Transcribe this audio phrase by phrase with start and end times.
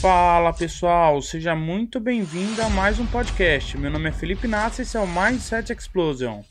[0.00, 3.78] Fala pessoal, seja muito bem-vindo a mais um podcast.
[3.78, 6.42] Meu nome é Felipe Nassi e esse é o Mindset Explosion.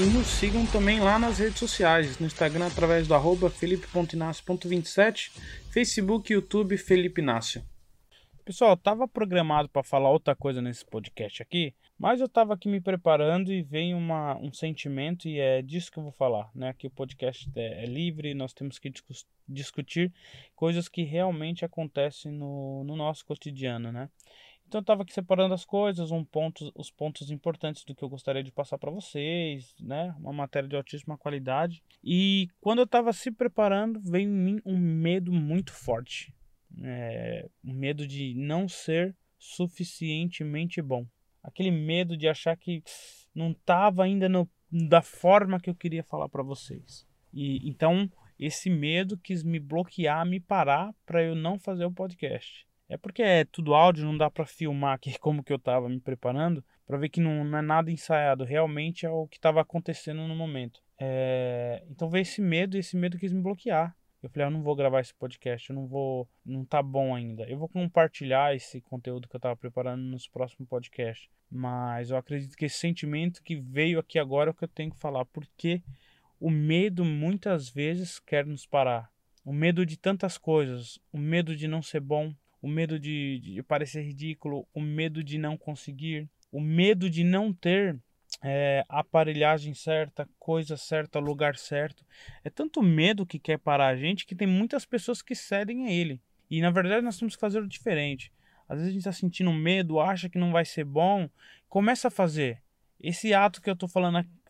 [0.00, 5.30] E nos sigam também lá nas redes sociais, no Instagram através do arroba felipe.inácio.27,
[5.70, 7.62] Facebook e YouTube Felipe Inácio.
[8.48, 12.80] Pessoal, estava programado para falar outra coisa nesse podcast aqui, mas eu estava aqui me
[12.80, 16.72] preparando e veio uma, um sentimento e é disso que eu vou falar, né?
[16.72, 19.12] Que o podcast é, é livre, nós temos que discu
[19.46, 20.10] discutir
[20.56, 24.08] coisas que realmente acontecem no, no nosso cotidiano, né?
[24.66, 28.08] Então eu estava aqui separando as coisas, um ponto, os pontos importantes do que eu
[28.08, 30.14] gostaria de passar para vocês, né?
[30.18, 31.82] Uma matéria de altíssima qualidade.
[32.02, 36.32] E quando eu estava se preparando, veio em mim um medo muito forte.
[36.82, 41.06] É, medo de não ser suficientemente bom
[41.42, 42.82] aquele medo de achar que
[43.34, 47.06] não estava ainda no, da forma que eu queria falar para vocês.
[47.32, 52.66] E então esse medo quis me bloquear, me parar para eu não fazer o podcast.
[52.88, 56.00] É porque é tudo áudio, não dá para filmar aqui como que eu estava me
[56.00, 60.26] preparando, para ver que não, não, é nada ensaiado, realmente é o que estava acontecendo
[60.26, 60.80] no momento.
[60.98, 61.84] É...
[61.90, 63.94] Então veio esse medo e esse medo quis me bloquear.
[64.22, 67.14] Eu falei, ah, eu não vou gravar esse podcast, eu não vou, não tá bom
[67.14, 67.44] ainda.
[67.44, 71.28] Eu vou compartilhar esse conteúdo que eu estava preparando nos próximos podcasts.
[71.50, 74.90] Mas eu acredito que esse sentimento que veio aqui agora é o que eu tenho
[74.90, 75.82] que falar, porque
[76.40, 79.10] o medo muitas vezes quer nos parar.
[79.44, 83.62] O medo de tantas coisas, o medo de não ser bom, o medo de, de
[83.62, 87.98] parecer ridículo, o medo de não conseguir, o medo de não ter
[88.42, 92.04] é, aparelhagem certa, coisa certa, lugar certo.
[92.44, 95.90] É tanto medo que quer parar a gente que tem muitas pessoas que cedem a
[95.90, 96.20] ele.
[96.50, 98.32] E na verdade nós temos que fazer o diferente.
[98.68, 101.28] Às vezes a gente está sentindo medo, acha que não vai ser bom,
[101.68, 102.62] começa a fazer.
[103.00, 103.88] Esse ato que eu estou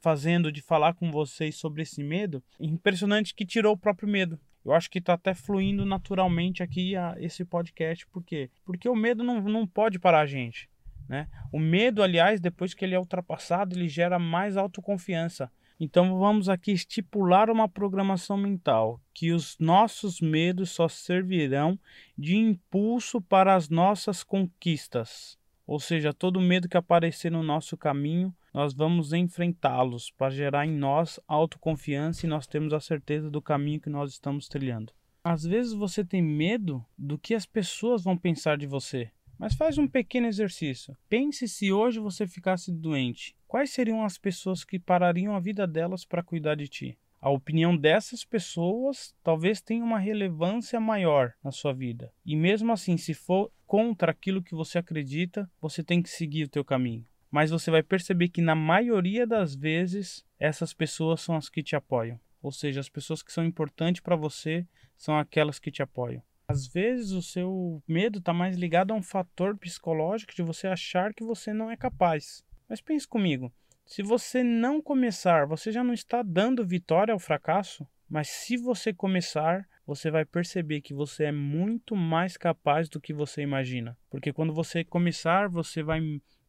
[0.00, 4.40] fazendo de falar com vocês sobre esse medo, impressionante que tirou o próprio medo.
[4.64, 8.06] Eu acho que está até fluindo naturalmente aqui a, esse podcast.
[8.08, 8.50] Por quê?
[8.64, 10.68] Porque o medo não, não pode parar a gente.
[11.08, 11.26] Né?
[11.50, 15.50] O medo, aliás, depois que ele é ultrapassado, ele gera mais autoconfiança.
[15.80, 21.78] Então vamos aqui estipular uma programação mental que os nossos medos só servirão
[22.16, 25.38] de impulso para as nossas conquistas.
[25.64, 30.72] Ou seja, todo medo que aparecer no nosso caminho, nós vamos enfrentá-los para gerar em
[30.72, 34.92] nós autoconfiança e nós temos a certeza do caminho que nós estamos trilhando.
[35.22, 39.12] Às vezes você tem medo do que as pessoas vão pensar de você.
[39.38, 40.96] Mas faz um pequeno exercício.
[41.08, 43.36] Pense se hoje você ficasse doente.
[43.46, 46.98] Quais seriam as pessoas que parariam a vida delas para cuidar de ti?
[47.20, 52.12] A opinião dessas pessoas talvez tenha uma relevância maior na sua vida.
[52.26, 56.48] E mesmo assim, se for contra aquilo que você acredita, você tem que seguir o
[56.48, 57.06] teu caminho.
[57.30, 61.76] Mas você vai perceber que na maioria das vezes essas pessoas são as que te
[61.76, 62.18] apoiam.
[62.42, 64.66] Ou seja, as pessoas que são importantes para você
[64.96, 66.22] são aquelas que te apoiam.
[66.50, 71.12] Às vezes o seu medo está mais ligado a um fator psicológico de você achar
[71.12, 72.42] que você não é capaz.
[72.66, 73.52] Mas pense comigo,
[73.84, 77.86] se você não começar, você já não está dando vitória ao fracasso?
[78.08, 83.12] Mas se você começar, você vai perceber que você é muito mais capaz do que
[83.12, 83.94] você imagina.
[84.08, 86.00] Porque quando você começar, você vai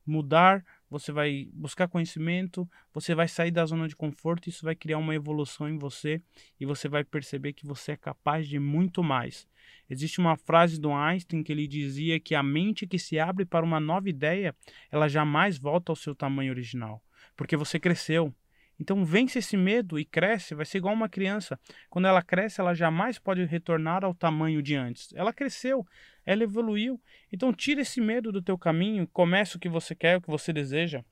[0.06, 4.98] mudar, você vai buscar conhecimento, você vai sair da zona de conforto, isso vai criar
[4.98, 6.22] uma evolução em você
[6.60, 9.48] e você vai perceber que você é capaz de muito mais.
[9.90, 13.66] Existe uma frase do Einstein que ele dizia que a mente que se abre para
[13.66, 14.56] uma nova ideia,
[14.92, 17.04] ela jamais volta ao seu tamanho original,
[17.36, 18.34] porque você cresceu.
[18.80, 21.60] Então vence esse medo e cresce, vai ser igual uma criança.
[21.90, 25.14] Quando ela cresce, ela jamais pode retornar ao tamanho de antes.
[25.14, 25.86] Ela cresceu,
[26.26, 27.00] ela evoluiu.
[27.32, 30.54] Então tira esse medo do teu caminho, comece o que você quer, o que você
[30.54, 31.04] deseja.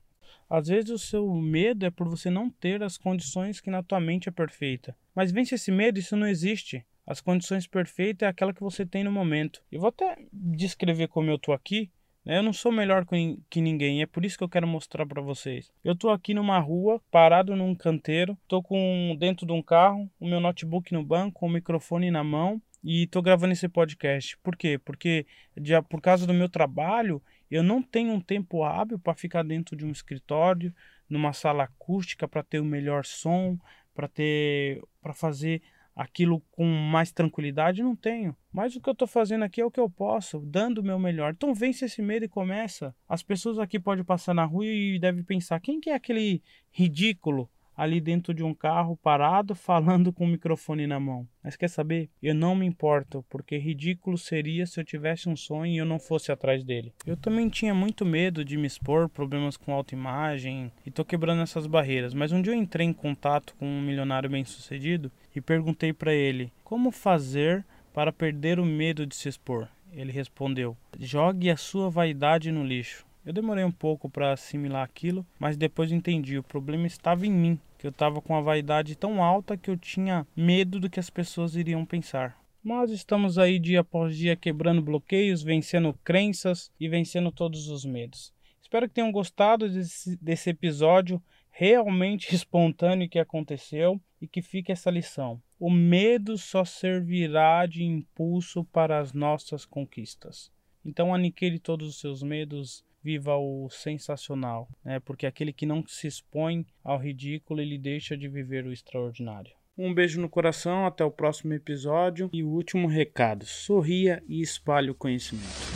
[0.48, 4.00] Às vezes o seu medo é por você não ter as condições que na tua
[4.00, 4.96] mente é perfeita.
[5.14, 6.86] Mas vence esse medo, isso não existe.
[7.06, 9.62] As condições perfeitas é aquela que você tem no momento.
[9.70, 11.90] Eu vou até descrever como eu estou aqui.
[12.28, 12.38] Né?
[12.38, 13.06] Eu não sou melhor
[13.48, 15.72] que ninguém, é por isso que eu quero mostrar para vocês.
[15.82, 20.28] Eu estou aqui numa rua, parado num canteiro, estou com dentro de um carro, o
[20.28, 24.36] meu notebook no banco, o microfone na mão e estou gravando esse podcast.
[24.38, 24.78] Por quê?
[24.78, 25.26] Porque
[25.56, 29.74] de, por causa do meu trabalho, eu não tenho um tempo hábil para ficar dentro
[29.74, 30.74] de um escritório,
[31.08, 33.58] numa sala acústica para ter o melhor som,
[33.94, 35.62] para ter para fazer
[35.98, 38.36] aquilo com mais tranquilidade, não tenho.
[38.52, 40.96] Mas o que eu estou fazendo aqui é o que eu posso, dando o meu
[40.96, 41.32] melhor.
[41.32, 42.94] Então vence esse medo e começa.
[43.08, 46.40] As pessoas aqui podem passar na rua e devem pensar: quem que é aquele
[46.70, 51.28] ridículo ali dentro de um carro parado falando com o microfone na mão.
[51.42, 52.10] Mas quer saber?
[52.20, 56.00] Eu não me importo, porque ridículo seria se eu tivesse um sonho e eu não
[56.00, 56.92] fosse atrás dele.
[57.06, 61.68] Eu também tinha muito medo de me expor, problemas com autoimagem, e tô quebrando essas
[61.68, 62.12] barreiras.
[62.12, 66.52] Mas um dia eu entrei em contato com um milionário bem-sucedido e perguntei para ele
[66.64, 67.64] como fazer
[67.94, 69.68] para perder o medo de se expor.
[69.92, 73.07] Ele respondeu: Jogue a sua vaidade no lixo.
[73.28, 76.38] Eu demorei um pouco para assimilar aquilo, mas depois entendi.
[76.38, 79.76] O problema estava em mim, que eu estava com a vaidade tão alta que eu
[79.76, 82.42] tinha medo do que as pessoas iriam pensar.
[82.64, 88.32] Nós estamos aí dia após dia quebrando bloqueios, vencendo crenças e vencendo todos os medos.
[88.62, 94.90] Espero que tenham gostado desse, desse episódio realmente espontâneo que aconteceu e que fique essa
[94.90, 95.38] lição.
[95.60, 100.50] O medo só servirá de impulso para as nossas conquistas.
[100.82, 105.00] Então aniquile todos os seus medos, viva o sensacional, né?
[105.00, 109.52] porque aquele que não se expõe ao ridículo, ele deixa de viver o extraordinário.
[109.78, 112.28] Um beijo no coração, até o próximo episódio.
[112.32, 115.67] E o último recado: sorria e espalhe o conhecimento.